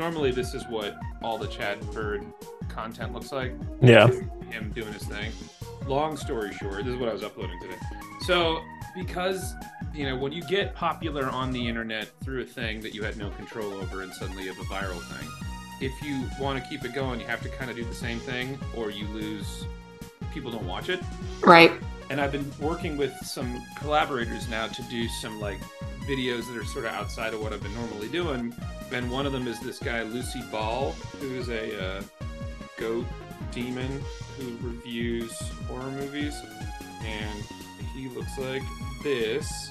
So 0.00 0.04
normally 0.08 0.30
this 0.30 0.54
is 0.54 0.66
what 0.66 0.98
all 1.22 1.36
the 1.36 1.46
Chad 1.46 1.78
Bird 1.92 2.24
content 2.68 3.12
looks 3.12 3.32
like. 3.32 3.52
Yeah. 3.82 4.06
Him 4.48 4.72
doing 4.74 4.94
his 4.94 5.02
thing. 5.02 5.30
Long 5.86 6.16
story 6.16 6.54
short, 6.54 6.76
this 6.86 6.94
is 6.94 6.96
what 6.96 7.10
I 7.10 7.12
was 7.12 7.22
uploading 7.22 7.60
today. 7.60 7.76
So 8.22 8.62
because 8.96 9.52
you 9.94 10.06
know 10.06 10.16
when 10.16 10.32
you 10.32 10.42
get 10.44 10.74
popular 10.74 11.26
on 11.26 11.52
the 11.52 11.68
internet 11.68 12.08
through 12.24 12.40
a 12.40 12.46
thing 12.46 12.80
that 12.80 12.94
you 12.94 13.02
had 13.02 13.18
no 13.18 13.28
control 13.30 13.74
over 13.74 14.00
and 14.00 14.10
suddenly 14.14 14.44
you 14.44 14.48
have 14.54 14.58
a 14.58 14.68
viral 14.74 15.00
thing 15.14 15.28
if 15.82 15.92
you 16.02 16.24
want 16.40 16.62
to 16.62 16.68
keep 16.70 16.84
it 16.84 16.92
going 16.94 17.20
you 17.20 17.26
have 17.26 17.42
to 17.42 17.48
kind 17.50 17.70
of 17.70 17.76
do 17.76 17.84
the 17.84 17.94
same 17.94 18.18
thing 18.20 18.58
or 18.76 18.90
you 18.90 19.06
lose 19.08 19.64
people 20.32 20.50
don't 20.50 20.66
watch 20.66 20.88
it 20.88 21.00
Right. 21.40 21.72
and 22.08 22.20
I've 22.20 22.32
been 22.32 22.50
working 22.60 22.96
with 22.96 23.12
some 23.24 23.60
collaborators 23.76 24.48
now 24.48 24.66
to 24.68 24.82
do 24.84 25.06
some 25.08 25.40
like 25.40 25.58
videos 26.10 26.48
that 26.48 26.56
are 26.56 26.64
sort 26.64 26.86
of 26.86 26.92
outside 26.92 27.32
of 27.34 27.40
what 27.40 27.52
I've 27.52 27.62
been 27.62 27.74
normally 27.74 28.08
doing. 28.08 28.52
And 28.92 29.08
one 29.08 29.26
of 29.26 29.32
them 29.32 29.46
is 29.46 29.60
this 29.60 29.78
guy 29.78 30.02
Lucy 30.02 30.42
Ball, 30.50 30.90
who 31.20 31.36
is 31.36 31.48
a 31.48 31.98
uh, 31.98 32.02
goat 32.76 33.06
demon 33.52 34.02
who 34.36 34.56
reviews 34.68 35.38
horror 35.68 35.90
movies, 35.92 36.34
and 37.04 37.44
he 37.94 38.08
looks 38.08 38.36
like 38.38 38.62
this, 39.04 39.70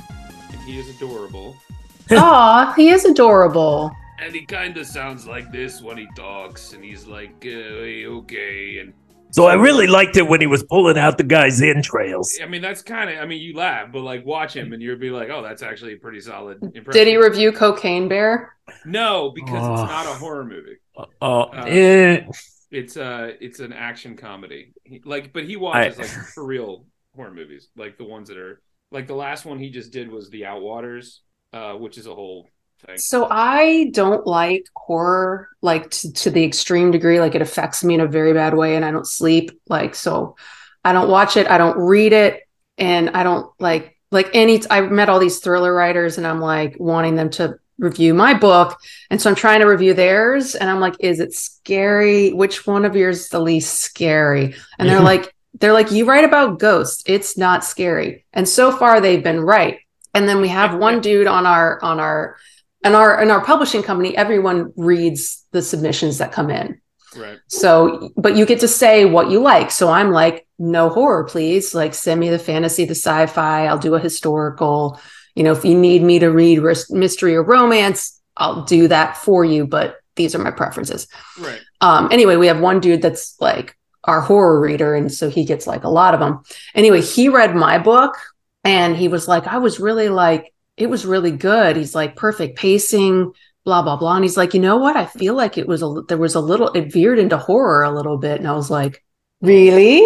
and 0.51 0.61
he 0.61 0.79
is 0.79 0.95
adorable. 0.95 1.57
Aw, 2.11 2.73
he 2.73 2.89
is 2.89 3.03
adorable. 3.03 3.91
And 4.17 4.33
he 4.33 4.45
kind 4.45 4.77
of 4.77 4.85
sounds 4.85 5.25
like 5.27 5.51
this 5.51 5.81
when 5.81 5.97
he 5.97 6.07
talks, 6.15 6.71
and 6.71 6.83
he's 6.83 7.05
like, 7.05 7.45
uh, 7.45 7.49
okay, 7.49 8.79
and 8.79 8.93
So 9.31 9.45
I 9.45 9.53
really 9.53 9.87
liked 9.87 10.17
it 10.17 10.27
when 10.27 10.41
he 10.41 10.47
was 10.47 10.63
pulling 10.63 10.97
out 10.97 11.17
the 11.17 11.23
guy's 11.23 11.61
entrails. 11.61 12.37
I 12.41 12.47
mean, 12.47 12.61
that's 12.61 12.81
kind 12.81 13.09
of. 13.09 13.19
I 13.19 13.25
mean, 13.25 13.41
you 13.41 13.55
laugh, 13.55 13.91
but 13.91 14.01
like 14.01 14.25
watch 14.25 14.55
him, 14.55 14.73
and 14.73 14.81
you'll 14.81 14.97
be 14.97 15.11
like, 15.11 15.29
"Oh, 15.29 15.41
that's 15.43 15.61
actually 15.61 15.93
a 15.93 15.97
pretty 15.97 16.19
solid 16.21 16.57
impression." 16.63 16.91
Did 16.91 17.07
he 17.07 17.17
review 17.17 17.51
Cocaine 17.51 18.07
Bear? 18.07 18.55
No, 18.85 19.31
because 19.35 19.63
Oh. 19.63 19.73
it's 19.73 19.91
not 19.91 20.05
a 20.05 20.09
horror 20.17 20.45
movie. 20.45 20.77
Oh, 21.21 21.41
Uh, 21.43 21.65
eh. 21.67 22.25
It's 22.71 22.97
uh 22.97 23.31
it's 23.41 23.59
an 23.59 23.73
action 23.73 24.15
comedy. 24.15 24.73
He, 24.83 25.01
like, 25.05 25.33
but 25.33 25.43
he 25.43 25.55
watches 25.57 25.97
I- 25.97 26.01
like 26.03 26.11
for 26.33 26.45
real 26.45 26.85
horror 27.15 27.33
movies, 27.33 27.69
like 27.75 27.97
the 27.97 28.03
ones 28.05 28.29
that 28.29 28.37
are 28.37 28.61
like 28.91 29.07
the 29.07 29.15
last 29.15 29.45
one 29.45 29.57
he 29.59 29.69
just 29.69 29.91
did 29.91 30.09
was 30.11 30.29
The 30.29 30.41
Outwaters, 30.43 31.19
uh, 31.53 31.73
which 31.73 31.97
is 31.97 32.05
a 32.07 32.13
whole 32.13 32.47
thing. 32.85 32.97
So 32.97 33.27
I 33.29 33.89
don't 33.93 34.25
like 34.25 34.65
horror 34.75 35.49
like 35.61 35.89
to, 35.91 36.11
to 36.13 36.31
the 36.31 36.43
extreme 36.43 36.91
degree. 36.91 37.19
Like 37.19 37.35
it 37.35 37.41
affects 37.41 37.83
me 37.83 37.95
in 37.95 38.01
a 38.01 38.07
very 38.07 38.33
bad 38.33 38.53
way, 38.53 38.75
and 38.75 38.85
I 38.85 38.91
don't 38.91 39.07
sleep. 39.07 39.51
Like 39.67 39.95
so, 39.95 40.35
I 40.83 40.93
don't 40.93 41.09
watch 41.09 41.37
it. 41.37 41.47
I 41.47 41.57
don't 41.57 41.77
read 41.77 42.13
it, 42.13 42.41
and 42.77 43.11
I 43.11 43.23
don't 43.23 43.51
like 43.59 43.97
like 44.11 44.29
any. 44.33 44.61
I 44.69 44.81
met 44.81 45.09
all 45.09 45.19
these 45.19 45.39
thriller 45.39 45.73
writers, 45.73 46.17
and 46.17 46.25
I'm 46.25 46.39
like 46.39 46.75
wanting 46.79 47.15
them 47.15 47.29
to 47.31 47.59
review 47.77 48.13
my 48.13 48.33
book, 48.33 48.79
and 49.09 49.21
so 49.21 49.29
I'm 49.29 49.35
trying 49.35 49.61
to 49.61 49.67
review 49.67 49.93
theirs, 49.93 50.55
and 50.55 50.69
I'm 50.69 50.79
like, 50.79 50.95
is 50.99 51.19
it 51.19 51.33
scary? 51.33 52.31
Which 52.33 52.65
one 52.67 52.85
of 52.85 52.95
yours 52.95 53.21
is 53.21 53.29
the 53.29 53.39
least 53.39 53.79
scary? 53.79 54.55
And 54.77 54.89
they're 54.89 54.99
like, 55.01 55.33
they're 55.59 55.73
like, 55.73 55.91
you 55.91 56.05
write 56.05 56.25
about 56.25 56.59
ghosts. 56.59 57.03
It's 57.05 57.37
not 57.37 57.63
scary, 57.63 58.25
and 58.33 58.47
so 58.47 58.71
far 58.71 58.99
they've 59.01 59.23
been 59.23 59.41
right. 59.41 59.79
And 60.15 60.27
then 60.27 60.41
we 60.41 60.47
have 60.47 60.75
one 60.79 61.01
dude 61.01 61.27
on 61.27 61.45
our 61.45 61.81
on 61.83 61.99
our 61.99 62.37
and 62.83 62.95
our 62.95 63.21
in 63.21 63.31
our 63.31 63.43
publishing 63.43 63.83
company 63.83 64.15
everyone 64.15 64.73
reads 64.75 65.45
the 65.51 65.61
submissions 65.61 66.17
that 66.19 66.31
come 66.31 66.49
in. 66.49 66.79
Right. 67.17 67.39
so 67.47 68.11
but 68.17 68.35
you 68.35 68.45
get 68.45 68.59
to 68.59 68.67
say 68.67 69.05
what 69.05 69.31
you 69.31 69.39
like. 69.41 69.71
So 69.71 69.89
i'm 69.89 70.11
like 70.11 70.47
no 70.59 70.89
horror 70.89 71.23
please. 71.23 71.73
Like 71.73 71.93
send 71.93 72.19
me 72.19 72.29
the 72.29 72.39
fantasy 72.39 72.85
the 72.85 72.91
sci-fi. 72.91 73.65
I'll 73.65 73.79
do 73.79 73.95
a 73.95 73.99
historical. 73.99 74.99
You 75.35 75.43
know 75.43 75.51
if 75.53 75.65
you 75.65 75.75
need 75.77 76.03
me 76.03 76.19
to 76.19 76.29
read 76.29 76.61
mystery 76.89 77.35
or 77.35 77.43
romance 77.43 78.21
i'll 78.37 78.63
do 78.63 78.87
that 78.87 79.17
for 79.17 79.43
you 79.43 79.65
but 79.67 79.97
these 80.15 80.35
are 80.35 80.39
my 80.39 80.51
preferences. 80.51 81.07
Right. 81.39 81.61
um 81.81 82.09
anyway 82.11 82.35
we 82.35 82.47
have 82.47 82.59
one 82.59 82.79
dude 82.79 83.01
that's 83.01 83.35
like 83.39 83.75
our 84.05 84.21
horror 84.21 84.59
reader 84.61 84.95
and 84.95 85.11
so 85.11 85.29
he 85.29 85.43
gets 85.45 85.67
like 85.67 85.83
a 85.83 85.89
lot 85.89 86.13
of 86.13 86.19
them 86.19 86.41
anyway 86.75 87.01
he 87.01 87.29
read 87.29 87.55
my 87.55 87.77
book 87.77 88.15
and 88.63 88.95
he 88.95 89.07
was 89.07 89.27
like 89.27 89.45
i 89.47 89.57
was 89.57 89.79
really 89.79 90.09
like 90.09 90.53
it 90.79 90.89
was 90.89 91.05
really 91.05 91.31
good. 91.31 91.75
He's 91.75 91.93
like 91.93 92.15
perfect 92.15 92.57
pacing 92.57 93.33
blah 93.65 93.81
blah 93.81 93.97
blah. 93.97 94.15
And 94.15 94.23
he's 94.23 94.37
like 94.37 94.53
you 94.53 94.59
know 94.59 94.77
what? 94.77 94.95
I 94.95 95.05
feel 95.05 95.35
like 95.35 95.57
it 95.57 95.67
was 95.67 95.83
a 95.83 96.01
there 96.07 96.17
was 96.17 96.35
a 96.35 96.39
little 96.39 96.69
it 96.73 96.91
veered 96.91 97.19
into 97.19 97.37
horror 97.37 97.83
a 97.83 97.91
little 97.91 98.17
bit. 98.17 98.39
And 98.39 98.47
i 98.47 98.53
was 98.53 98.71
like 98.71 99.03
really? 99.41 100.01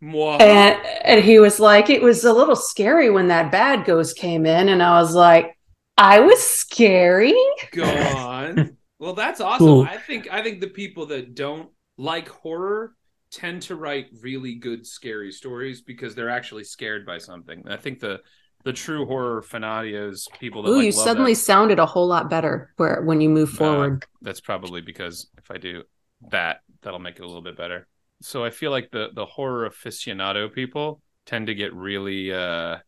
And 0.00 0.76
and 1.04 1.24
he 1.24 1.38
was 1.38 1.60
like 1.60 1.90
it 1.90 2.02
was 2.02 2.24
a 2.24 2.32
little 2.32 2.56
scary 2.56 3.10
when 3.10 3.28
that 3.28 3.52
bad 3.52 3.84
ghost 3.84 4.16
came 4.16 4.46
in. 4.46 4.68
And 4.68 4.82
i 4.82 5.00
was 5.00 5.14
like 5.14 5.56
i 5.96 6.20
was 6.20 6.42
scary? 6.42 7.36
Go 7.72 7.84
on. 7.84 8.76
Well, 9.00 9.14
that's 9.14 9.40
awesome. 9.40 9.64
Cool. 9.64 9.82
I 9.82 9.96
think 9.96 10.26
I 10.28 10.42
think 10.42 10.60
the 10.60 10.66
people 10.66 11.06
that 11.06 11.36
don't 11.36 11.70
like 11.98 12.28
horror 12.28 12.96
tend 13.30 13.62
to 13.62 13.76
write 13.76 14.08
really 14.20 14.56
good 14.56 14.84
scary 14.84 15.30
stories 15.30 15.82
because 15.82 16.16
they're 16.16 16.28
actually 16.28 16.64
scared 16.64 17.06
by 17.06 17.18
something. 17.18 17.62
I 17.68 17.76
think 17.76 18.00
the 18.00 18.18
the 18.68 18.74
true 18.74 19.06
horror 19.06 19.42
fanatios, 19.42 20.28
people 20.38 20.64
that 20.64 20.70
Ooh, 20.70 20.78
like, 20.78 20.90
you 20.90 20.92
love 20.92 21.14
suddenly 21.14 21.34
that, 21.34 21.34
sounded 21.34 21.80
a 21.80 21.86
whole 21.86 22.06
lot 22.06 22.30
better 22.30 22.72
where 22.76 23.02
when 23.02 23.20
you 23.20 23.28
move 23.28 23.50
Uh, 23.58 23.88
forward 23.90 24.06
that's 24.20 24.40
probably 24.40 24.80
because 24.80 25.28
if 25.38 25.50
I 25.50 25.58
do 25.58 25.84
that, 26.30 26.60
that'll 26.82 26.98
make 26.98 27.16
it 27.16 27.22
a 27.22 27.26
little 27.26 27.42
bit 27.42 27.56
better. 27.56 27.86
So 28.20 28.44
I 28.44 28.50
feel 28.50 28.70
like 28.70 28.90
the 28.90 29.08
the 29.14 29.24
horror 29.26 29.68
aficionado 29.68 30.52
people 30.52 31.00
tend 31.24 31.46
to 31.46 31.54
get 31.54 31.72
really 31.74 32.32
uh 32.32 32.78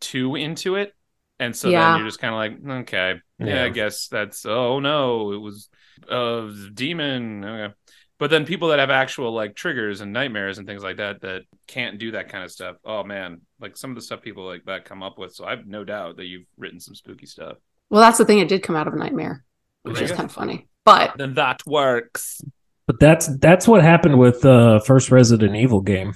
too 0.00 0.34
into 0.34 0.76
it. 0.76 0.94
And 1.40 1.54
so 1.54 1.70
Yeah. 1.70 1.72
then 1.72 1.94
you're 1.94 2.06
just 2.06 2.18
kind 2.20 2.34
of 2.34 2.38
like, 2.66 2.80
okay, 2.82 3.14
yeah, 3.38 3.62
Yeah. 3.62 3.64
I 3.64 3.68
guess 3.68 4.08
that's 4.08 4.44
oh 4.44 4.80
no, 4.80 5.32
it 5.32 5.36
was 5.38 5.68
a 6.08 6.50
demon. 6.74 7.44
Okay. 7.44 7.74
But 8.18 8.30
then 8.30 8.44
people 8.44 8.68
that 8.68 8.78
have 8.80 8.90
actual 8.90 9.32
like 9.32 9.54
triggers 9.54 10.00
and 10.00 10.12
nightmares 10.12 10.58
and 10.58 10.66
things 10.66 10.82
like 10.82 10.96
that 10.96 11.20
that 11.20 11.42
can't 11.68 11.98
do 11.98 12.10
that 12.12 12.28
kind 12.28 12.42
of 12.44 12.50
stuff. 12.50 12.76
Oh 12.84 13.04
man, 13.04 13.42
like 13.60 13.76
some 13.76 13.90
of 13.90 13.94
the 13.96 14.02
stuff 14.02 14.22
people 14.22 14.44
like 14.46 14.64
that 14.66 14.84
come 14.84 15.02
up 15.02 15.18
with. 15.18 15.34
So 15.34 15.44
I've 15.44 15.66
no 15.66 15.84
doubt 15.84 16.16
that 16.16 16.24
you've 16.26 16.46
written 16.56 16.80
some 16.80 16.94
spooky 16.94 17.26
stuff. 17.26 17.58
well 17.90 18.00
that's 18.00 18.18
the 18.18 18.24
thing 18.24 18.40
it 18.40 18.48
did 18.48 18.62
come 18.62 18.76
out 18.76 18.86
of 18.88 18.92
a 18.94 18.98
nightmare 18.98 19.44
which 19.82 20.00
is 20.00 20.10
kind 20.10 20.24
of 20.24 20.32
funny 20.32 20.66
but 20.84 21.16
Then 21.16 21.34
that 21.34 21.60
works. 21.66 22.40
But 22.86 22.98
that's 22.98 23.26
that's 23.38 23.68
what 23.68 23.82
happened 23.82 24.18
with 24.18 24.40
the 24.40 24.82
first 24.86 25.10
Resident 25.10 25.54
Evil 25.54 25.80
game. 25.82 26.14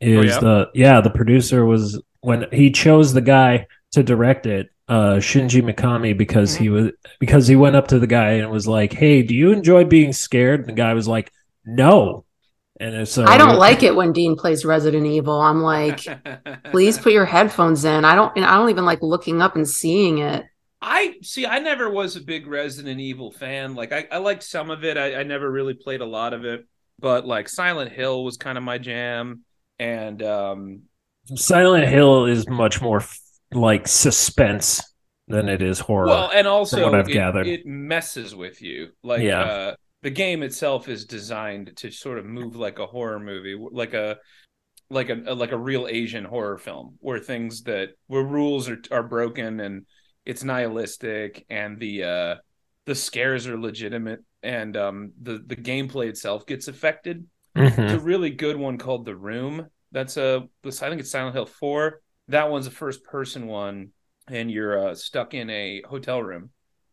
Is 0.00 0.18
Oh, 0.18 0.22
yeah? 0.22 0.40
the 0.40 0.70
yeah 0.74 1.00
the 1.02 1.10
producer 1.10 1.64
was 1.66 2.00
when 2.20 2.46
he 2.50 2.70
chose 2.70 3.12
the 3.12 3.20
guy 3.20 3.66
to 3.92 4.02
direct 4.02 4.46
it, 4.46 4.70
uh, 4.88 5.16
Shinji 5.16 5.62
Mikami, 5.62 6.16
because 6.16 6.54
he 6.56 6.68
was 6.70 6.90
because 7.20 7.46
he 7.46 7.56
went 7.56 7.76
up 7.76 7.88
to 7.88 7.98
the 7.98 8.06
guy 8.06 8.32
and 8.32 8.50
was 8.50 8.66
like, 8.66 8.92
"Hey, 8.94 9.22
do 9.22 9.34
you 9.34 9.52
enjoy 9.52 9.84
being 9.84 10.12
scared?" 10.14 10.60
And 10.60 10.68
the 10.70 10.72
guy 10.72 10.94
was 10.94 11.06
like, 11.06 11.30
"No." 11.64 12.24
And 12.80 12.94
it's, 12.96 13.16
uh, 13.16 13.24
I 13.24 13.38
don't 13.38 13.56
like 13.56 13.84
it 13.84 13.94
when 13.94 14.12
Dean 14.12 14.34
plays 14.34 14.64
Resident 14.64 15.06
Evil. 15.06 15.40
I'm 15.40 15.62
like, 15.62 16.04
please 16.72 16.98
put 16.98 17.12
your 17.12 17.24
headphones 17.24 17.84
in. 17.84 18.04
I 18.04 18.14
don't. 18.16 18.34
and 18.36 18.44
I 18.44 18.56
don't 18.56 18.70
even 18.70 18.84
like 18.84 19.00
looking 19.00 19.40
up 19.40 19.54
and 19.54 19.68
seeing 19.68 20.18
it. 20.18 20.44
I 20.82 21.14
see. 21.22 21.46
I 21.46 21.60
never 21.60 21.88
was 21.88 22.16
a 22.16 22.20
big 22.20 22.46
Resident 22.48 22.98
Evil 23.00 23.30
fan. 23.30 23.74
Like, 23.74 23.92
I, 23.92 24.06
I 24.10 24.18
liked 24.18 24.42
some 24.42 24.70
of 24.70 24.84
it. 24.84 24.96
I, 24.98 25.20
I 25.20 25.22
never 25.22 25.48
really 25.50 25.74
played 25.74 26.00
a 26.00 26.04
lot 26.06 26.32
of 26.34 26.44
it. 26.44 26.66
But 26.98 27.26
like 27.26 27.48
Silent 27.48 27.92
Hill 27.92 28.24
was 28.24 28.36
kind 28.36 28.58
of 28.58 28.64
my 28.64 28.78
jam, 28.78 29.42
and 29.78 30.20
um, 30.22 30.82
Silent 31.36 31.88
Hill 31.88 32.26
is 32.26 32.48
much 32.48 32.82
more 32.82 32.98
f- 32.98 33.18
like 33.52 33.86
suspense 33.88 34.82
than 35.28 35.48
it 35.48 35.62
is 35.62 35.78
horror. 35.78 36.06
well, 36.06 36.30
and 36.34 36.46
also 36.46 36.82
what 36.84 36.94
I've 36.94 37.08
it, 37.08 37.12
gathered. 37.12 37.46
it 37.46 37.64
messes 37.66 38.34
with 38.34 38.60
you. 38.60 38.90
Like, 39.02 39.22
Yeah. 39.22 39.40
uh, 39.40 39.74
the 40.04 40.10
game 40.10 40.42
itself 40.42 40.86
is 40.86 41.06
designed 41.06 41.74
to 41.76 41.90
sort 41.90 42.18
of 42.18 42.26
move 42.26 42.56
like 42.56 42.78
a 42.78 42.86
horror 42.86 43.18
movie, 43.18 43.56
like 43.58 43.94
a 43.94 44.18
like 44.90 45.08
a 45.08 45.14
like 45.14 45.52
a 45.52 45.58
real 45.58 45.86
Asian 45.88 46.26
horror 46.26 46.58
film, 46.58 46.96
where 47.00 47.18
things 47.18 47.62
that 47.62 47.88
where 48.06 48.22
rules 48.22 48.68
are 48.68 48.78
are 48.90 49.02
broken 49.02 49.60
and 49.60 49.86
it's 50.26 50.44
nihilistic, 50.44 51.46
and 51.48 51.80
the 51.80 52.04
uh 52.04 52.34
the 52.84 52.94
scares 52.94 53.46
are 53.46 53.58
legitimate, 53.58 54.20
and 54.42 54.76
um 54.76 55.12
the 55.22 55.42
the 55.46 55.56
gameplay 55.56 56.08
itself 56.08 56.44
gets 56.44 56.68
affected. 56.68 57.26
Mhm. 57.56 57.78
It's 57.78 57.94
a 57.94 58.00
really 58.00 58.30
good 58.30 58.56
one 58.56 58.76
called 58.76 59.06
The 59.06 59.16
Room. 59.16 59.68
That's 59.90 60.18
a 60.18 60.46
I 60.66 60.70
think 60.70 61.00
it's 61.00 61.10
Silent 61.10 61.34
Hill 61.34 61.46
4. 61.46 62.00
That 62.28 62.50
one's 62.50 62.66
a 62.66 62.70
first 62.70 63.04
person 63.04 63.46
one 63.46 63.88
and 64.28 64.50
you're 64.50 64.88
uh, 64.88 64.94
stuck 64.94 65.32
in 65.32 65.48
a 65.48 65.82
hotel 65.88 66.22
room 66.22 66.50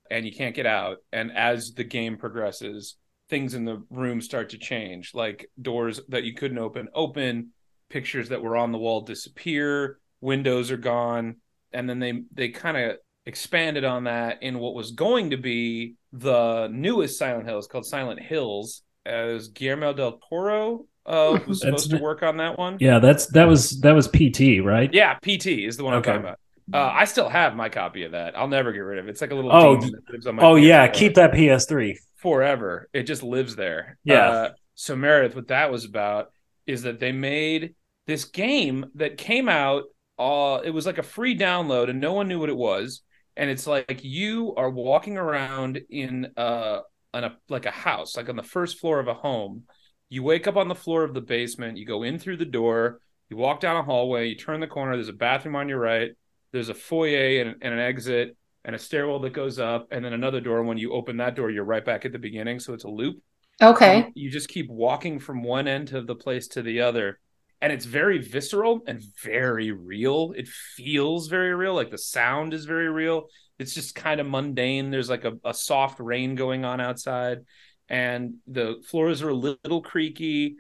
and 0.10 0.26
you 0.26 0.32
can't 0.34 0.56
get 0.56 0.66
out 0.66 0.98
and 1.12 1.32
as 1.32 1.72
the 1.74 1.84
game 1.86 2.18
progresses 2.18 2.98
things 3.32 3.56
in 3.56 3.66
the 3.66 3.84
room 3.90 4.22
start 4.22 4.52
to 4.52 4.60
change 4.60 5.16
like 5.16 5.50
doors 5.62 6.02
that 6.10 6.26
you 6.26 6.36
couldn't 6.36 6.60
open 6.60 6.90
open 6.94 7.50
pictures 7.90 8.30
that 8.30 8.44
were 8.44 8.58
on 8.58 8.72
the 8.72 8.78
wall 8.78 9.02
disappear 9.02 10.00
windows 10.22 10.70
are 10.72 10.78
gone 10.78 11.38
and 11.74 11.90
then 11.90 12.00
they 12.00 12.24
they 12.34 12.50
kind 12.50 12.78
of 12.78 12.98
expanded 13.26 13.84
on 13.86 14.04
that 14.06 14.44
in 14.44 14.60
what 14.60 14.76
was 14.76 14.92
going 14.92 15.32
to 15.32 15.38
be 15.38 15.96
the 16.14 16.68
newest 16.72 17.18
Silent 17.20 17.48
Hill. 17.48 17.60
It's 17.60 17.68
called 17.68 17.86
Silent 17.86 18.20
Hills. 18.22 18.84
As 19.06 19.48
Guillermo 19.50 19.94
del 19.94 20.20
Toro 20.30 20.86
uh, 21.08 21.40
was 21.48 21.62
supposed 21.62 21.90
to 21.92 21.98
work 21.98 22.24
on 22.24 22.38
that 22.38 22.60
one. 22.60 22.78
yeah, 22.80 23.00
that's 23.00 23.28
that 23.28 23.46
was 23.48 23.82
that 23.82 23.94
was 23.94 24.08
PT, 24.08 24.60
right? 24.64 24.94
Yeah, 24.94 25.16
PT 25.16 25.48
is 25.66 25.78
the 25.78 25.84
one 25.84 25.96
Okay. 25.96 26.12
I'm 26.12 26.22
talking 26.24 26.30
about. 26.30 26.40
Uh, 26.74 26.92
I 26.94 27.06
still 27.06 27.30
have 27.30 27.56
my 27.56 27.70
copy 27.70 28.04
of 28.04 28.12
that. 28.14 28.38
I'll 28.38 28.48
never 28.48 28.72
get 28.72 28.80
rid 28.80 29.00
of 29.00 29.08
it. 29.08 29.12
It's 29.12 29.22
like 29.22 29.32
a 29.32 29.36
little 29.36 29.52
Oh, 29.52 29.76
demon 29.76 29.92
that 29.92 30.14
lives 30.14 30.28
on 30.28 30.36
my 30.36 30.44
Oh 30.44 30.56
yeah, 30.56 30.88
keep 30.88 31.16
that 31.16 31.34
PS3. 31.34 31.98
Forever. 32.22 32.88
It 32.94 33.04
just 33.04 33.24
lives 33.24 33.56
there. 33.56 33.98
Yeah. 34.04 34.30
Uh, 34.30 34.50
so 34.76 34.96
Meredith, 34.96 35.36
what 35.36 35.48
that 35.48 35.72
was 35.72 35.86
about 35.86 36.32
is 36.66 36.84
that 36.84 37.00
they 37.00 37.12
made 37.12 37.76
this 38.08 38.26
game 38.26 38.86
that 38.96 39.18
came 39.18 39.50
out. 39.50 39.84
Uh, 40.18 40.60
it 40.64 40.70
was 40.70 40.86
like 40.86 41.00
a 41.00 41.04
free 41.04 41.38
download, 41.38 41.90
and 41.90 42.00
no 42.00 42.14
one 42.14 42.28
knew 42.28 42.40
what 42.40 42.50
it 42.50 42.58
was. 42.58 43.02
And 43.36 43.50
it's 43.50 43.66
like 43.66 44.02
you 44.04 44.54
are 44.56 44.70
walking 44.70 45.18
around 45.18 45.80
in 45.90 46.32
uh 46.38 46.80
on 47.14 47.24
a 47.24 47.38
like 47.50 47.66
a 47.66 47.72
house, 47.72 48.16
like 48.16 48.30
on 48.30 48.36
the 48.36 48.44
first 48.44 48.80
floor 48.80 49.00
of 49.00 49.08
a 49.08 49.14
home. 49.14 49.64
You 50.10 50.24
wake 50.24 50.48
up 50.48 50.58
on 50.58 50.68
the 50.68 50.76
floor 50.76 51.04
of 51.04 51.14
the 51.14 51.22
basement. 51.22 51.78
You 51.78 51.86
go 51.86 52.04
in 52.04 52.20
through 52.20 52.38
the 52.38 52.46
door. 52.46 53.00
You 53.30 53.38
walk 53.38 53.62
down 53.62 53.78
a 53.78 53.84
hallway. 53.84 54.28
You 54.28 54.36
turn 54.36 54.60
the 54.60 54.68
corner. 54.68 54.96
There's 54.96 55.08
a 55.08 55.14
bathroom 55.14 55.56
on 55.56 55.70
your 55.70 55.80
right. 55.80 56.12
There's 56.52 56.70
a 56.70 56.74
foyer 56.74 57.42
and, 57.42 57.56
and 57.62 57.74
an 57.74 57.80
exit 57.80 58.36
and 58.64 58.76
a 58.76 58.80
stairwell 58.80 59.20
that 59.20 59.34
goes 59.34 59.60
up, 59.60 59.88
and 59.92 60.04
then 60.04 60.14
another 60.14 60.42
door. 60.42 60.64
When 60.64 60.78
you 60.78 60.94
open 60.94 61.18
that 61.18 61.36
door, 61.36 61.50
you're 61.50 61.64
right 61.64 61.84
back 61.84 62.06
at 62.06 62.12
the 62.12 62.20
beginning. 62.20 62.60
So 62.60 62.74
it's 62.74 62.84
a 62.84 62.90
loop. 62.90 63.22
Okay. 63.62 64.04
And 64.04 64.12
you 64.16 64.30
just 64.30 64.50
keep 64.50 64.70
walking 64.70 65.20
from 65.20 65.44
one 65.44 65.68
end 65.68 65.94
of 65.94 66.08
the 66.08 66.16
place 66.16 66.48
to 66.50 66.62
the 66.62 66.82
other. 66.82 67.20
And 67.62 67.72
it's 67.72 67.86
very 67.86 68.18
visceral 68.18 68.82
and 68.88 69.04
very 69.24 69.72
real. 69.72 70.34
It 70.36 70.48
feels 70.48 71.28
very 71.28 71.54
real. 71.54 71.76
Like 71.76 71.92
the 71.92 71.98
sound 71.98 72.56
is 72.56 72.66
very 72.66 72.90
real. 72.90 73.28
It's 73.60 73.76
just 73.76 73.94
kind 73.94 74.20
of 74.20 74.28
mundane. 74.28 74.90
There's 74.90 75.10
like 75.10 75.26
a, 75.26 75.34
a 75.46 75.54
soft 75.54 76.00
rain 76.00 76.34
going 76.34 76.66
on 76.66 76.82
outside, 76.82 77.40
and 77.88 78.36
the 78.48 78.82
floors 78.90 79.22
are 79.22 79.30
a 79.30 79.36
little 79.36 79.84
creaky. 79.84 80.56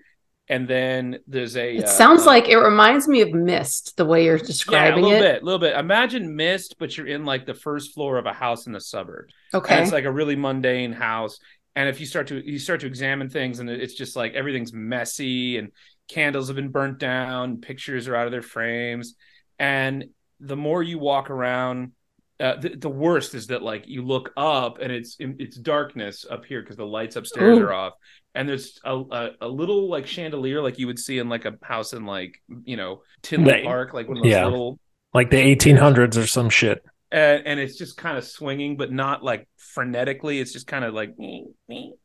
And 0.51 0.67
then 0.67 1.19
there's 1.27 1.55
a. 1.55 1.77
It 1.77 1.85
uh, 1.85 1.87
sounds 1.87 2.25
like 2.25 2.49
it 2.49 2.57
reminds 2.57 3.07
me 3.07 3.21
of 3.21 3.31
Myst, 3.31 3.95
the 3.95 4.03
way 4.03 4.25
you're 4.25 4.37
describing 4.37 5.05
yeah, 5.05 5.09
a 5.09 5.11
little 5.11 5.25
it. 5.25 5.31
bit, 5.31 5.41
a 5.41 5.45
little 5.45 5.59
bit. 5.59 5.77
Imagine 5.77 6.35
Myst, 6.35 6.75
but 6.77 6.97
you're 6.97 7.07
in 7.07 7.23
like 7.23 7.45
the 7.45 7.53
first 7.53 7.93
floor 7.93 8.17
of 8.17 8.25
a 8.25 8.33
house 8.33 8.67
in 8.67 8.73
the 8.73 8.81
suburbs. 8.81 9.33
Okay. 9.53 9.75
And 9.75 9.83
it's 9.83 9.93
like 9.93 10.03
a 10.03 10.11
really 10.11 10.35
mundane 10.35 10.91
house. 10.91 11.39
And 11.77 11.87
if 11.87 12.01
you 12.01 12.05
start 12.05 12.27
to 12.27 12.45
you 12.45 12.59
start 12.59 12.81
to 12.81 12.87
examine 12.87 13.29
things, 13.29 13.59
and 13.59 13.69
it's 13.69 13.93
just 13.93 14.17
like 14.17 14.33
everything's 14.33 14.73
messy, 14.73 15.57
and 15.57 15.71
candles 16.09 16.47
have 16.47 16.57
been 16.57 16.67
burnt 16.67 16.99
down, 16.99 17.61
pictures 17.61 18.09
are 18.09 18.15
out 18.17 18.25
of 18.25 18.33
their 18.33 18.41
frames, 18.41 19.15
and 19.57 20.03
the 20.41 20.57
more 20.57 20.83
you 20.83 20.99
walk 20.99 21.29
around, 21.29 21.93
uh, 22.41 22.55
the, 22.59 22.69
the 22.75 22.89
worst 22.89 23.35
is 23.35 23.47
that 23.47 23.61
like 23.61 23.83
you 23.87 24.03
look 24.03 24.31
up 24.35 24.79
and 24.81 24.91
it's 24.91 25.15
it's 25.19 25.57
darkness 25.57 26.25
up 26.29 26.43
here 26.45 26.61
because 26.61 26.77
the 26.77 26.85
lights 26.85 27.15
upstairs 27.15 27.57
Ooh. 27.57 27.63
are 27.63 27.73
off, 27.73 27.93
and 28.35 28.49
there's 28.49 28.79
a, 28.83 28.95
a 28.95 29.29
a 29.41 29.47
little 29.47 29.89
like 29.89 30.07
chandelier 30.07 30.61
like 30.61 30.79
you 30.79 30.87
would 30.87 30.99
see 30.99 31.19
in 31.19 31.29
like 31.29 31.45
a 31.45 31.53
house 31.63 31.93
in 31.93 32.05
like 32.05 32.35
you 32.63 32.77
know 32.77 33.03
Tinley 33.21 33.51
Right. 33.51 33.63
Park, 33.63 33.93
like 33.93 34.07
one 34.07 34.17
of 34.17 34.23
those 34.23 34.31
Yeah. 34.31 34.45
little 34.45 34.79
Like 35.13 35.29
the 35.29 35.37
1800s 35.37 36.17
or 36.17 36.25
some 36.27 36.49
shit. 36.49 36.83
and, 37.11 37.45
and 37.45 37.59
it's 37.59 37.77
just 37.77 37.97
kind 37.97 38.17
of 38.17 38.23
swinging, 38.25 38.77
but 38.77 38.91
not 38.91 39.23
like 39.23 39.47
frenetically. 39.75 40.41
It's 40.41 40.53
just 40.53 40.67
kind 40.67 40.83
of 40.85 40.93
like, 40.93 41.13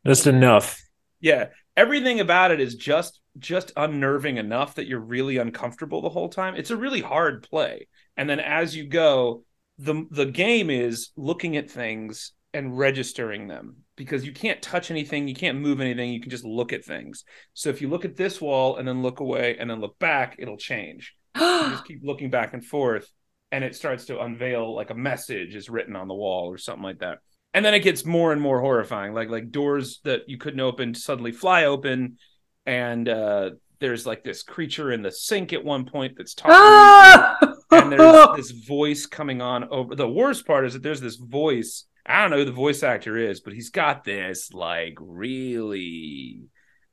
Just 0.07 0.27
enough. 0.27 0.81
yeah. 1.21 1.47
Everything 1.77 2.21
about 2.21 2.53
it 2.53 2.61
is 2.61 2.75
just 2.75 3.21
just 3.39 3.71
unnerving 3.77 4.39
enough 4.39 4.77
that 4.77 4.87
you're 4.87 4.99
really 4.99 5.37
uncomfortable 5.37 6.01
the 6.01 6.09
whole 6.09 6.29
time. 6.31 6.55
It's 6.57 6.71
a 6.71 6.77
really 6.77 7.03
hard 7.03 7.43
play, 7.43 7.87
and 8.17 8.29
then 8.31 8.41
as 8.41 8.75
you 8.75 8.89
go, 8.89 9.45
the 9.79 10.07
the 10.11 10.27
game 10.27 10.71
is 10.71 11.11
looking 11.17 11.57
at 11.57 11.71
things 11.71 12.33
and 12.55 12.79
registering 12.79 13.49
them 13.49 13.77
because 13.97 14.25
you 14.25 14.33
can't 14.33 14.63
touch 14.63 14.91
anything, 14.91 15.29
you 15.29 15.35
can't 15.35 15.59
move 15.59 15.81
anything, 15.81 16.13
you 16.13 16.21
can 16.21 16.31
just 16.31 16.45
look 16.45 16.73
at 16.73 16.85
things. 16.85 17.25
So 17.53 17.69
if 17.69 17.83
you 17.83 17.89
look 17.89 18.05
at 18.05 18.17
this 18.17 18.41
wall 18.41 18.77
and 18.77 18.89
then 18.89 19.03
look 19.03 19.21
away 19.21 19.57
and 19.59 19.69
then 19.69 19.81
look 19.81 19.99
back, 19.99 20.37
it'll 20.39 20.57
change 20.57 21.15
you 21.37 21.71
just 21.71 21.85
keep 21.85 22.01
looking 22.03 22.31
back 22.31 22.55
and 22.55 22.65
forth 22.65 23.11
and 23.53 23.63
it 23.63 23.77
starts 23.77 24.07
to 24.07 24.21
unveil 24.21 24.75
like 24.75 24.91
a 24.91 24.95
message 24.95 25.55
is 25.55 25.69
written 25.69 25.97
on 25.97 26.09
the 26.09 26.15
wall 26.15 26.51
or 26.51 26.59
something 26.59 26.83
like 26.83 26.99
that 26.99 27.19
and 27.55 27.65
then 27.65 27.75
it 27.75 27.81
gets 27.81 28.05
more 28.05 28.33
and 28.33 28.41
more 28.41 28.61
horrifying 28.61 29.13
like 29.13 29.29
like 29.29 29.51
doors 29.51 30.01
that 30.05 30.23
you 30.29 30.39
couldn't 30.39 30.61
open 30.61 30.95
suddenly 30.95 31.33
fly 31.33 31.65
open 31.65 32.17
and 32.65 33.09
uh 33.09 33.51
there's 33.79 34.07
like 34.07 34.25
this 34.25 34.43
creature 34.43 34.91
in 34.93 35.03
the 35.03 35.13
sink 35.13 35.53
at 35.53 35.63
one 35.63 35.85
point 35.85 36.15
that's 36.17 36.35
talking! 36.35 37.49
and 37.71 37.93
there's 37.93 38.29
this 38.37 38.51
voice 38.51 39.07
coming 39.07 39.41
on 39.41 39.65
over 39.71 39.95
the 39.95 40.09
worst 40.09 40.47
part 40.47 40.67
is 40.67 40.73
that 40.75 40.83
there's 40.83 41.01
this 41.01 41.17
voice 41.17 41.85
i 42.05 42.23
don't 42.23 42.31
know 42.31 42.39
who 42.39 42.45
the 42.45 42.53
voice 42.53 42.83
actor 42.83 43.17
is 43.17 43.41
but 43.41 43.53
he's 43.53 43.71
got 43.71 44.05
this 44.05 44.53
like 44.53 44.97
really 45.01 46.49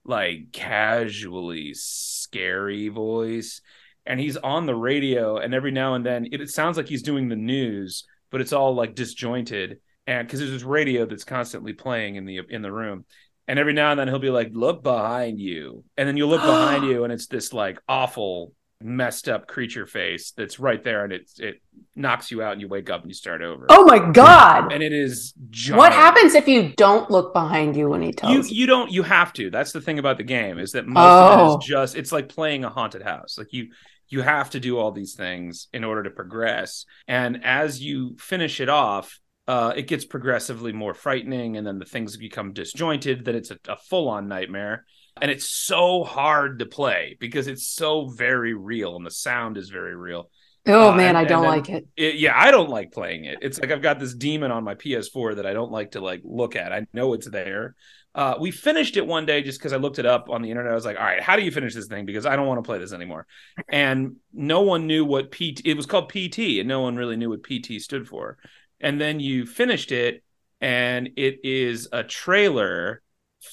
like 0.05 0.51
casually 0.51 1.73
scary 1.73 2.89
voice. 2.89 3.61
And 4.05 4.19
he's 4.19 4.35
on 4.37 4.65
the 4.65 4.75
radio 4.75 5.37
and 5.37 5.53
every 5.53 5.71
now 5.71 5.93
and 5.93 6.05
then 6.05 6.25
it, 6.25 6.41
it 6.41 6.49
sounds 6.49 6.75
like 6.75 6.87
he's 6.87 7.03
doing 7.03 7.29
the 7.29 7.35
news 7.35 8.05
but 8.31 8.41
it's 8.41 8.53
all 8.53 8.73
like 8.73 8.95
disjointed. 8.95 9.79
And 10.07 10.27
because 10.27 10.39
there's 10.39 10.51
this 10.51 10.63
radio 10.63 11.05
that's 11.05 11.23
constantly 11.23 11.73
playing 11.73 12.15
in 12.15 12.25
the 12.25 12.41
in 12.49 12.61
the 12.61 12.71
room. 12.71 13.05
And 13.47 13.59
every 13.59 13.73
now 13.73 13.91
and 13.91 13.99
then 13.99 14.07
he'll 14.07 14.19
be 14.19 14.29
like 14.29 14.49
look 14.51 14.83
behind 14.83 15.39
you. 15.39 15.83
And 15.95 16.07
then 16.07 16.17
you 16.17 16.27
look 16.27 16.41
behind 16.45 16.83
you 16.83 17.03
and 17.03 17.13
it's 17.13 17.27
this 17.27 17.53
like 17.53 17.79
awful 17.87 18.51
messed 18.83 19.29
up 19.29 19.47
creature 19.47 19.85
face 19.87 20.31
that's 20.35 20.59
right 20.59 20.83
there 20.83 21.03
and 21.03 21.13
it 21.13 21.31
it 21.39 21.61
knocks 21.95 22.29
you 22.31 22.41
out 22.41 22.51
and 22.53 22.61
you 22.61 22.67
wake 22.67 22.89
up 22.89 23.01
and 23.01 23.09
you 23.09 23.13
start 23.15 23.41
over 23.41 23.65
oh 23.69 23.85
my 23.85 23.99
god. 24.11 24.71
and 24.71 24.83
it 24.83 24.91
is 24.93 25.33
What 25.69 25.93
happens 25.93 26.35
if 26.35 26.47
you 26.47 26.73
don't 26.75 27.09
look 27.09 27.33
behind 27.33 27.75
you 27.75 27.89
when 27.89 28.01
he 28.01 28.11
tells 28.11 28.33
you 28.33 28.41
you? 28.55 28.61
you 28.61 28.65
don't 28.67 28.91
you 28.91 29.03
have 29.03 29.33
to 29.33 29.49
that's 29.49 29.71
the 29.71 29.81
thing 29.81 29.99
about 29.99 30.17
the 30.17 30.23
game 30.23 30.59
is 30.59 30.73
that 30.73 30.85
most 30.87 31.03
Oh. 31.03 31.33
of 31.33 31.39
it 31.55 31.63
is 31.63 31.67
just 31.67 31.95
it's 31.95 32.11
like 32.11 32.29
playing 32.29 32.63
a 32.63 32.69
haunted 32.69 33.01
house 33.01 33.37
like 33.37 33.53
you 33.53 33.69
you 34.09 34.21
have 34.21 34.49
to 34.51 34.59
do 34.59 34.77
all 34.77 34.91
these 34.91 35.15
things 35.15 35.67
in 35.73 35.83
order 35.83 36.03
to 36.03 36.09
progress 36.11 36.85
and 37.07 37.43
as 37.43 37.81
you 37.81 38.15
finish 38.19 38.59
it 38.61 38.69
off 38.69 39.19
uh, 39.45 39.73
it 39.75 39.87
gets 39.87 40.05
progressively 40.05 40.71
more 40.71 40.93
frightening 40.93 41.57
and 41.57 41.67
then 41.67 41.77
the 41.77 41.85
things 41.85 42.15
become 42.15 42.53
disjointed 42.53 43.25
then 43.25 43.35
it's 43.35 43.51
a, 43.51 43.57
a 43.67 43.75
full-on 43.75 44.27
nightmare 44.29 44.85
and 45.21 45.29
it's 45.31 45.49
so 45.49 46.03
hard 46.03 46.59
to 46.59 46.65
play 46.65 47.17
because 47.19 47.47
it's 47.47 47.67
so 47.67 48.07
very 48.07 48.53
real 48.53 48.95
and 48.95 49.05
the 49.05 49.11
sound 49.11 49.57
is 49.57 49.69
very 49.69 49.95
real 49.95 50.29
Oh 50.65 50.91
Uh, 50.91 50.95
man, 50.95 51.09
and- 51.09 51.17
I 51.17 51.25
don't 51.25 51.43
like 51.45 51.69
it. 51.69 51.85
it, 51.97 52.15
yeah, 52.15 52.31
I 52.39 52.49
don't 52.49 52.69
like 52.69 52.93
playing 52.93 53.25
it. 53.25 53.39
It's 53.41 53.59
like 53.59 53.69
I've 53.71 53.81
got 53.81 53.99
this 53.99 54.13
demon 54.13 54.49
on 54.49 54.63
my 54.63 54.75
PS4 54.75 55.35
that 55.35 55.45
I 55.45 55.51
don't 55.51 55.73
like 55.73 55.91
to 55.91 55.99
like 55.99 56.21
look 56.23 56.55
at. 56.55 56.71
I 56.71 56.87
know 56.93 57.13
it's 57.13 57.27
there. 57.29 57.75
Uh, 58.15 58.35
we 58.39 58.49
finished 58.49 58.95
it 58.95 59.05
one 59.05 59.25
day 59.25 59.41
just 59.41 59.59
because 59.59 59.73
I 59.73 59.77
looked 59.77 59.99
it 59.99 60.05
up 60.05 60.29
on 60.29 60.41
the 60.41 60.49
internet. 60.49 60.71
I 60.71 60.75
was 60.75 60.85
like, 60.85 60.97
all 60.97 61.03
right, 61.03 61.21
how 61.21 61.35
do 61.35 61.41
you 61.43 61.51
finish 61.51 61.73
this 61.73 61.87
thing? 61.87 62.05
Because 62.05 62.25
I 62.25 62.37
don't 62.37 62.47
want 62.47 62.59
to 62.63 62.65
play 62.65 62.77
this 62.77 62.93
anymore. 62.93 63.27
And 63.67 64.15
no 64.31 64.61
one 64.61 64.87
knew 64.87 65.03
what 65.03 65.31
PT. 65.31 65.63
It 65.65 65.75
was 65.75 65.85
called 65.85 66.07
PT, 66.07 66.59
and 66.59 66.67
no 66.69 66.79
one 66.79 66.95
really 66.95 67.17
knew 67.17 67.29
what 67.31 67.43
PT 67.43 67.81
stood 67.81 68.07
for. 68.07 68.37
And 68.79 69.01
then 69.01 69.19
you 69.19 69.45
finished 69.45 69.91
it, 69.91 70.23
and 70.61 71.09
it 71.17 71.39
is 71.43 71.89
a 71.91 72.03
trailer 72.05 73.01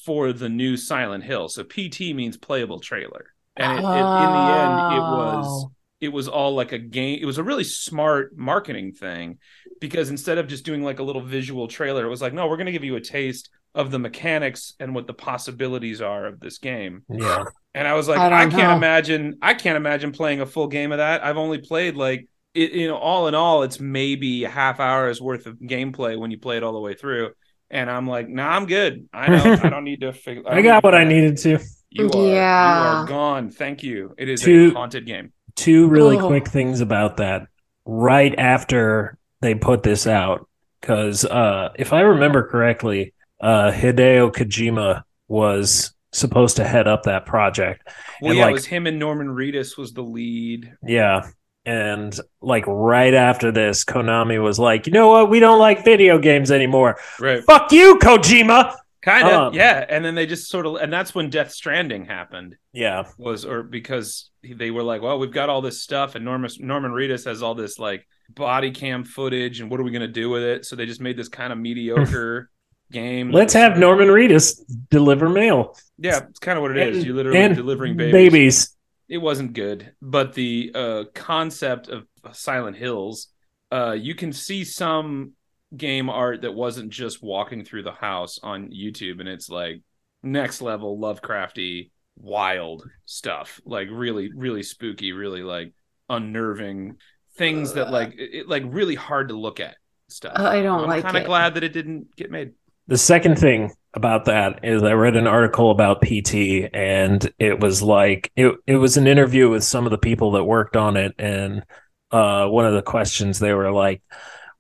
for 0.04 0.32
the 0.32 0.48
new 0.48 0.76
Silent 0.76 1.24
Hill. 1.24 1.48
So 1.48 1.64
PT 1.64 2.14
means 2.14 2.36
playable 2.36 2.80
trailer. 2.80 3.26
And 3.56 3.72
it, 3.72 3.76
it, 3.76 4.06
in 4.22 4.32
the 4.32 4.52
end, 4.52 4.94
it 4.94 5.00
was 5.00 5.64
Oh. 5.66 5.72
it 6.00 6.08
was 6.12 6.28
all 6.28 6.54
like 6.54 6.72
a 6.72 6.78
game 6.78 7.18
it 7.20 7.26
was 7.26 7.38
a 7.38 7.42
really 7.42 7.64
smart 7.64 8.36
marketing 8.36 8.92
thing 8.92 9.38
because 9.80 10.10
instead 10.10 10.38
of 10.38 10.46
just 10.48 10.64
doing 10.64 10.82
like 10.82 10.98
a 10.98 11.02
little 11.02 11.20
visual 11.22 11.68
trailer 11.68 12.04
it 12.06 12.08
was 12.08 12.22
like 12.22 12.32
no 12.32 12.46
we're 12.46 12.56
going 12.56 12.66
to 12.66 12.72
give 12.72 12.84
you 12.84 12.96
a 12.96 13.00
taste 13.00 13.50
of 13.74 13.90
the 13.90 13.98
mechanics 13.98 14.74
and 14.80 14.94
what 14.94 15.06
the 15.06 15.12
possibilities 15.14 16.00
are 16.00 16.26
of 16.26 16.40
this 16.40 16.58
game 16.58 17.02
Yeah. 17.08 17.44
and 17.74 17.86
i 17.86 17.94
was 17.94 18.08
like 18.08 18.18
I 18.18 18.42
i, 18.44 18.46
can't 18.46 18.52
know. 18.54 18.76
imagine 18.76 19.38
i 19.42 19.54
can't 19.54 19.76
imagine 19.76 20.12
playing 20.12 20.40
a 20.40 20.46
full 20.46 20.68
game 20.68 20.92
of 20.92 20.98
that 20.98 21.24
i've 21.24 21.36
only 21.36 21.58
played 21.58 21.96
like 21.96 22.28
it, 22.54 22.72
you 22.72 22.88
know 22.88 22.96
all 22.96 23.28
in 23.28 23.34
all 23.34 23.62
it's 23.62 23.78
maybe 23.80 24.44
a 24.44 24.48
half 24.50 24.80
hour's 24.80 25.20
worth 25.20 25.46
of 25.46 25.58
gameplay 25.58 26.18
when 26.18 26.30
you 26.30 26.38
play 26.38 26.56
it 26.56 26.62
all 26.62 26.72
the 26.72 26.80
way 26.80 26.94
through 26.94 27.30
and 27.70 27.90
i'm 27.90 28.06
like 28.06 28.28
nah 28.28 28.48
i'm 28.56 28.66
good 28.66 29.08
i 29.12 29.28
know 29.30 29.58
i 29.62 29.68
don't 29.68 29.84
need 29.84 30.00
to 30.00 30.12
figure 30.12 30.42
I 30.46 30.62
got 30.62 30.82
what 30.84 30.94
I 30.94 31.04
needed 31.04 31.36
to. 31.38 31.58
you 31.90 32.08
are 32.10 32.16
yeah. 32.16 32.20
you 32.22 32.32
Yeah. 32.32 33.02
are 33.02 33.06
gone 33.06 33.50
thank 33.50 33.82
you 33.82 34.14
it 34.18 34.28
is 34.28 34.40
Two- 34.42 34.70
a 34.70 34.74
haunted 34.74 35.06
game 35.06 35.32
Two 35.56 35.88
really 35.88 36.16
Oh. 36.16 36.26
quick 36.28 36.46
things 36.48 36.80
about 36.80 37.18
that. 37.18 37.46
Right 37.84 38.38
after 38.38 39.18
they 39.42 39.54
put 39.56 39.82
this 39.82 40.06
out, 40.06 40.48
because 40.80 41.24
uh, 41.24 41.70
if 41.76 41.92
I 41.92 42.00
remember 42.00 42.48
correctly, 42.48 43.12
uh, 43.40 43.70
Hideo 43.72 44.32
Kojima 44.32 45.02
was 45.28 45.92
supposed 46.12 46.56
to 46.56 46.64
head 46.64 46.86
up 46.88 47.02
that 47.02 47.26
project. 47.26 47.82
Well, 48.22 48.30
And, 48.30 48.38
yeah, 48.38 48.44
like- 48.44 48.50
it 48.52 48.54
was 48.54 48.66
him 48.66 48.86
and 48.86 48.98
Norman 48.98 49.26
Reedus 49.28 49.76
was 49.76 49.92
the 49.92 50.02
lead. 50.04 50.72
Yeah. 50.86 51.28
And 51.66 52.18
like 52.40 52.64
right 52.66 53.12
after 53.12 53.52
this, 53.52 53.84
Konami 53.84 54.42
was 54.42 54.58
like, 54.58 54.86
you 54.86 54.92
know 54.92 55.08
what? 55.08 55.30
We 55.30 55.40
don't 55.40 55.58
like 55.58 55.84
video 55.84 56.18
games 56.18 56.50
anymore. 56.50 56.98
Right. 57.18 57.44
Fuck 57.44 57.72
you, 57.72 57.98
Kojima. 57.98 58.74
Kind 59.02 59.28
of. 59.28 59.32
Um, 59.32 59.54
yeah. 59.54 59.84
And 59.88 60.04
then 60.04 60.14
they 60.14 60.26
just 60.26 60.48
sort 60.48 60.66
of, 60.66 60.76
and 60.76 60.92
that's 60.92 61.14
when 61.14 61.30
Death 61.30 61.52
Stranding 61.52 62.04
happened. 62.06 62.56
Yeah. 62.72 63.04
Was 63.18 63.44
or 63.44 63.62
because 63.62 64.30
they 64.42 64.70
were 64.70 64.82
like, 64.82 65.02
well, 65.02 65.18
we've 65.18 65.32
got 65.32 65.48
all 65.48 65.60
this 65.60 65.82
stuff, 65.82 66.14
and 66.14 66.24
Norman 66.24 66.50
Norman 66.60 66.92
Reedus 66.92 67.24
has 67.24 67.42
all 67.42 67.54
this 67.54 67.78
like 67.78 68.06
body 68.28 68.70
cam 68.70 69.04
footage, 69.04 69.60
and 69.60 69.70
what 69.70 69.80
are 69.80 69.82
we 69.82 69.90
gonna 69.90 70.08
do 70.08 70.30
with 70.30 70.42
it? 70.42 70.64
So 70.64 70.76
they 70.76 70.86
just 70.86 71.00
made 71.00 71.16
this 71.16 71.28
kind 71.28 71.52
of 71.52 71.58
mediocre 71.58 72.50
game. 72.92 73.30
Let's 73.30 73.54
have 73.54 73.78
Norman 73.78 74.08
Reedus 74.08 74.60
deliver 74.90 75.28
mail. 75.28 75.76
Yeah, 75.98 76.20
it's 76.28 76.38
kind 76.38 76.58
of 76.58 76.62
what 76.62 76.76
it 76.76 76.94
is. 76.94 77.04
You're 77.04 77.14
literally 77.14 77.38
and 77.38 77.56
delivering 77.56 77.96
babies. 77.96 78.12
Babies. 78.12 78.76
It 79.10 79.18
wasn't 79.18 79.52
good, 79.52 79.92
but 80.00 80.32
the 80.32 80.70
uh, 80.74 81.04
concept 81.12 81.88
of 81.88 82.06
Silent 82.32 82.78
Hills 82.78 83.28
uh, 83.72 83.92
you 83.92 84.14
can 84.14 84.32
see 84.32 84.64
some 84.64 85.32
game 85.76 86.10
art 86.10 86.42
that 86.42 86.52
wasn't 86.52 86.90
just 86.90 87.22
walking 87.22 87.64
through 87.64 87.84
the 87.84 87.92
house 87.92 88.38
on 88.42 88.70
YouTube, 88.70 89.20
and 89.20 89.28
it's 89.28 89.48
like 89.48 89.80
next 90.22 90.60
level 90.60 90.98
Lovecrafty, 90.98 91.90
wild 92.16 92.88
stuff, 93.04 93.60
like 93.64 93.88
really, 93.90 94.30
really 94.34 94.62
spooky, 94.62 95.12
really 95.12 95.42
like 95.42 95.72
unnerving 96.08 96.96
things 97.36 97.74
that 97.74 97.90
like 97.90 98.14
it, 98.18 98.48
like 98.48 98.64
really 98.66 98.96
hard 98.96 99.28
to 99.28 99.38
look 99.38 99.60
at 99.60 99.76
stuff. 100.08 100.32
I 100.36 100.62
don't 100.62 100.82
I'm 100.82 100.88
like 100.88 101.04
kind 101.04 101.16
of 101.16 101.24
glad 101.24 101.54
that 101.54 101.62
it 101.62 101.72
didn't 101.72 102.14
get 102.16 102.30
made. 102.30 102.52
The 102.88 102.98
second 102.98 103.38
thing 103.38 103.72
about 103.94 104.26
that 104.26 104.60
is 104.64 104.82
I 104.82 104.92
read 104.92 105.16
an 105.16 105.26
article 105.26 105.70
about 105.70 106.00
PT 106.02 106.68
and 106.72 107.28
it 107.38 107.58
was 107.58 107.82
like 107.82 108.30
it 108.36 108.54
it 108.66 108.76
was 108.76 108.96
an 108.96 109.06
interview 109.06 109.48
with 109.50 109.64
some 109.64 109.84
of 109.84 109.90
the 109.90 109.98
people 109.98 110.32
that 110.32 110.44
worked 110.44 110.76
on 110.76 110.96
it 110.96 111.14
and 111.18 111.64
uh 112.12 112.46
one 112.46 112.66
of 112.66 112.74
the 112.74 112.82
questions 112.82 113.38
they 113.40 113.52
were 113.52 113.72
like 113.72 114.02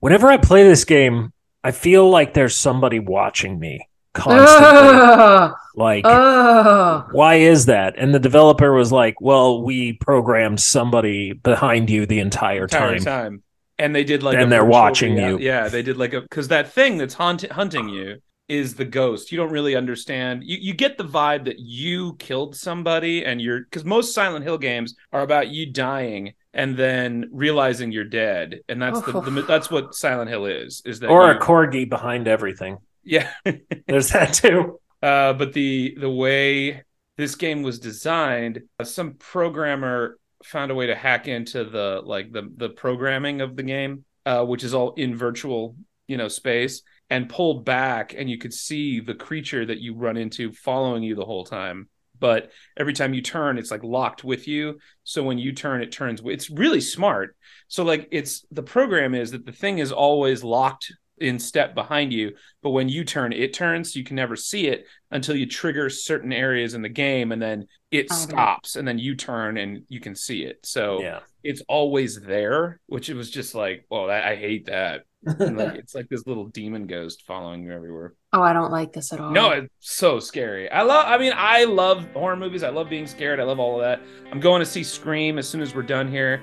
whenever 0.00 0.26
I 0.28 0.36
play 0.36 0.64
this 0.64 0.84
game 0.84 1.32
I 1.62 1.70
feel 1.70 2.10
like 2.10 2.34
there's 2.34 2.56
somebody 2.56 2.98
watching 2.98 3.58
me 3.60 3.86
constantly 4.14 4.98
Ugh, 4.98 5.52
like 5.76 6.04
ugh. 6.04 7.08
why 7.12 7.36
is 7.36 7.66
that 7.66 7.94
and 7.96 8.12
the 8.12 8.18
developer 8.18 8.72
was 8.72 8.90
like 8.90 9.20
well 9.20 9.62
we 9.62 9.92
programmed 9.92 10.60
somebody 10.60 11.32
behind 11.34 11.88
you 11.88 12.04
the 12.06 12.18
entire 12.18 12.64
entire 12.64 12.98
time 12.98 13.04
time. 13.04 13.42
And 13.78 13.94
they 13.96 14.04
did 14.04 14.22
like, 14.22 14.36
And 14.36 14.48
a 14.48 14.50
they're 14.50 14.64
watching 14.64 15.14
rea- 15.14 15.26
you. 15.28 15.38
Yeah, 15.38 15.68
they 15.68 15.80
did 15.80 15.96
like 15.96 16.12
a 16.12 16.20
because 16.20 16.48
that 16.48 16.70
thing 16.70 16.98
that's 16.98 17.14
haunt- 17.14 17.50
hunting 17.50 17.88
you 17.88 18.20
is 18.50 18.74
the 18.74 18.84
ghost. 18.84 19.32
You 19.32 19.38
don't 19.38 19.50
really 19.52 19.76
understand. 19.76 20.44
You 20.44 20.58
you 20.60 20.74
get 20.74 20.98
the 20.98 21.04
vibe 21.04 21.44
that 21.46 21.58
you 21.58 22.14
killed 22.16 22.56
somebody, 22.56 23.24
and 23.24 23.40
you're 23.40 23.60
because 23.60 23.84
most 23.84 24.14
Silent 24.14 24.44
Hill 24.44 24.58
games 24.58 24.94
are 25.12 25.22
about 25.22 25.48
you 25.48 25.72
dying 25.72 26.34
and 26.52 26.76
then 26.76 27.28
realizing 27.32 27.92
you're 27.92 28.04
dead, 28.04 28.60
and 28.68 28.82
that's 28.82 29.00
the, 29.02 29.12
the 29.12 29.42
that's 29.42 29.70
what 29.70 29.94
Silent 29.94 30.30
Hill 30.30 30.46
is. 30.46 30.82
Is 30.84 31.00
that 31.00 31.10
or 31.10 31.26
you- 31.26 31.38
a 31.38 31.40
corgi 31.40 31.88
behind 31.88 32.28
everything 32.28 32.78
yeah. 33.02 33.30
there's 33.86 34.10
that 34.10 34.34
too 34.34 34.78
Uh, 35.02 35.32
but 35.32 35.54
the 35.54 35.94
the 35.98 36.10
way 36.10 36.82
this 37.16 37.34
game 37.34 37.62
was 37.62 37.78
designed, 37.78 38.62
uh, 38.78 38.84
some 38.84 39.14
programmer 39.14 40.18
found 40.44 40.70
a 40.70 40.74
way 40.74 40.86
to 40.86 40.94
hack 40.94 41.26
into 41.26 41.64
the 41.64 42.02
like 42.04 42.32
the 42.32 42.52
the 42.56 42.68
programming 42.68 43.40
of 43.40 43.56
the 43.56 43.62
game, 43.62 44.04
uh, 44.26 44.44
which 44.44 44.62
is 44.62 44.74
all 44.74 44.92
in 44.94 45.16
virtual, 45.16 45.74
you 46.06 46.18
know, 46.18 46.28
space, 46.28 46.82
and 47.10 47.28
pulled 47.28 47.64
back, 47.64 48.14
and 48.16 48.30
you 48.30 48.38
could 48.38 48.54
see 48.54 49.00
the 49.00 49.14
creature 49.14 49.66
that 49.66 49.80
you 49.80 49.94
run 49.94 50.16
into 50.16 50.52
following 50.52 51.02
you 51.02 51.14
the 51.16 51.24
whole 51.24 51.44
time. 51.44 51.88
But 52.18 52.52
every 52.76 52.92
time 52.92 53.14
you 53.14 53.22
turn, 53.22 53.58
it's 53.58 53.70
like 53.70 53.82
locked 53.82 54.22
with 54.22 54.46
you. 54.46 54.78
So 55.04 55.22
when 55.22 55.38
you 55.38 55.52
turn, 55.52 55.82
it 55.82 55.90
turns. 55.90 56.22
It's 56.24 56.50
really 56.50 56.80
smart. 56.80 57.34
So 57.68 57.82
like 57.82 58.08
it's 58.12 58.44
the 58.50 58.62
program 58.62 59.14
is 59.14 59.32
that 59.32 59.44
the 59.44 59.52
thing 59.52 59.78
is 59.78 59.90
always 59.90 60.44
locked 60.44 60.92
in 61.18 61.38
step 61.38 61.74
behind 61.74 62.12
you, 62.12 62.32
but 62.62 62.70
when 62.70 62.88
you 62.88 63.04
turn, 63.04 63.32
it 63.32 63.52
turns. 63.52 63.92
So 63.92 63.98
you 63.98 64.04
can 64.04 64.16
never 64.16 64.36
see 64.36 64.68
it 64.68 64.86
until 65.10 65.34
you 65.36 65.46
trigger 65.46 65.90
certain 65.90 66.32
areas 66.32 66.74
in 66.74 66.82
the 66.82 66.88
game, 66.88 67.32
and 67.32 67.42
then 67.42 67.66
it 67.90 68.06
oh, 68.10 68.22
Okay. 68.22 68.32
stops, 68.32 68.76
and 68.76 68.86
then 68.86 68.98
you 68.98 69.16
turn 69.16 69.56
and 69.56 69.82
you 69.88 70.00
can 70.00 70.14
see 70.14 70.44
it. 70.44 70.60
So 70.62 71.00
yeah 71.00 71.20
it's 71.42 71.62
always 71.68 72.20
there, 72.20 72.80
which 72.86 73.08
it 73.08 73.14
was 73.14 73.30
just 73.30 73.54
like, 73.54 73.86
well, 73.90 74.06
that, 74.08 74.24
I 74.24 74.36
hate 74.36 74.66
that. 74.66 75.02
And, 75.24 75.56
like, 75.58 75.74
it's 75.78 75.94
like 75.94 76.08
this 76.08 76.26
little 76.26 76.46
demon 76.46 76.86
ghost 76.86 77.24
following 77.26 77.62
you 77.62 77.72
everywhere. 77.72 78.14
Oh, 78.32 78.42
I 78.42 78.52
don't 78.52 78.70
like 78.70 78.92
this 78.92 79.12
at 79.12 79.20
all. 79.20 79.30
No, 79.30 79.50
it's 79.50 79.68
so 79.80 80.18
scary. 80.20 80.70
I 80.70 80.82
love. 80.82 81.04
I 81.06 81.18
mean, 81.18 81.32
I 81.36 81.64
love 81.64 82.06
horror 82.14 82.36
movies. 82.36 82.62
I 82.62 82.70
love 82.70 82.88
being 82.88 83.06
scared. 83.06 83.40
I 83.40 83.42
love 83.44 83.58
all 83.58 83.76
of 83.76 83.82
that. 83.82 84.00
I'm 84.32 84.40
going 84.40 84.60
to 84.60 84.66
see 84.66 84.82
Scream 84.84 85.38
as 85.38 85.48
soon 85.48 85.60
as 85.60 85.74
we're 85.74 85.82
done 85.82 86.08
here. 86.08 86.42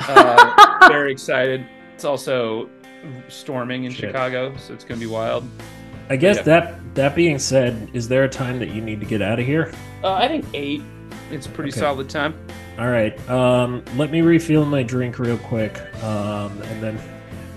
Uh, 0.00 0.88
very 0.88 1.10
excited. 1.12 1.66
It's 1.94 2.04
also 2.04 2.68
storming 3.28 3.84
in 3.84 3.92
Shit. 3.92 4.10
Chicago, 4.10 4.56
so 4.56 4.72
it's 4.74 4.84
gonna 4.84 5.00
be 5.00 5.06
wild. 5.06 5.48
I 6.10 6.16
guess 6.16 6.36
Yeah. 6.38 6.42
that 6.42 6.94
that 6.94 7.14
being 7.16 7.38
said, 7.38 7.90
is 7.92 8.08
there 8.08 8.24
a 8.24 8.28
time 8.28 8.58
that 8.60 8.70
you 8.70 8.80
need 8.80 9.00
to 9.00 9.06
get 9.06 9.22
out 9.22 9.38
of 9.38 9.46
here? 9.46 9.72
Uh, 10.02 10.14
I 10.14 10.28
think 10.28 10.44
eight. 10.54 10.82
It's 11.30 11.46
a 11.46 11.50
pretty 11.50 11.70
Okay. 11.70 11.80
solid 11.80 12.08
time. 12.08 12.34
All 12.78 12.88
right. 12.88 13.18
Um, 13.28 13.84
let 13.96 14.10
me 14.10 14.20
refill 14.20 14.64
my 14.64 14.82
drink 14.82 15.18
real 15.18 15.38
quick. 15.38 15.80
Um, 16.04 16.62
and 16.62 16.82
then, 16.82 16.98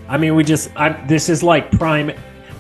I 0.08 0.18
mean, 0.18 0.36
we 0.36 0.44
just, 0.44 0.70
I 0.76 0.90
this 1.08 1.30
is 1.30 1.44
like 1.44 1.72
prime. 1.72 2.12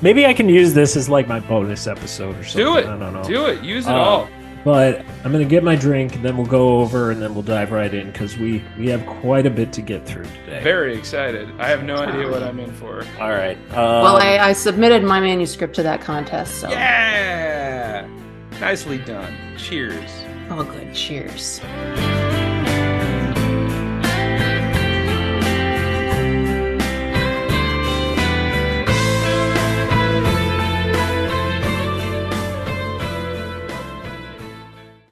Maybe 0.01 0.25
I 0.25 0.33
can 0.33 0.47
use 0.49 0.73
this 0.73 0.95
as 0.95 1.09
like 1.09 1.27
my 1.27 1.39
bonus 1.39 1.87
episode 1.87 2.37
or 2.37 2.43
something. 2.43 2.65
Do 2.65 2.77
it. 2.77 2.85
I 2.85 2.97
don't 2.97 3.13
know. 3.13 3.23
Do 3.23 3.45
it. 3.47 3.63
Use 3.63 3.85
it 3.87 3.91
Uh, 3.91 3.95
all. 3.97 4.29
But 4.63 5.03
I'm 5.23 5.31
gonna 5.31 5.43
get 5.45 5.63
my 5.63 5.75
drink, 5.75 6.13
and 6.15 6.23
then 6.23 6.37
we'll 6.37 6.45
go 6.45 6.81
over, 6.81 7.09
and 7.09 7.19
then 7.19 7.33
we'll 7.33 7.41
dive 7.41 7.71
right 7.71 7.91
in 7.91 8.11
because 8.11 8.37
we 8.37 8.63
we 8.77 8.89
have 8.89 9.03
quite 9.07 9.47
a 9.47 9.49
bit 9.49 9.73
to 9.73 9.81
get 9.81 10.05
through 10.05 10.25
today. 10.45 10.61
Very 10.61 10.95
excited. 10.95 11.49
I 11.59 11.67
have 11.67 11.83
no 11.83 11.95
idea 11.95 12.29
what 12.29 12.43
I'm 12.43 12.59
in 12.59 12.71
for. 12.73 13.03
All 13.19 13.31
right. 13.31 13.57
Um, 13.71 14.03
well, 14.03 14.17
I, 14.17 14.37
I 14.37 14.53
submitted 14.53 15.03
my 15.03 15.19
manuscript 15.19 15.73
to 15.77 15.83
that 15.83 16.01
contest, 16.01 16.59
so 16.61 16.69
Yeah. 16.69 18.07
Nicely 18.59 18.99
done. 18.99 19.33
Cheers. 19.57 20.11
all 20.51 20.63
good. 20.63 20.93
Cheers. 20.93 21.59
Cheers. 21.59 22.10